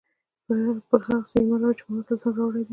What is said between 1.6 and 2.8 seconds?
راوړی چې محمد ص راوړي دي.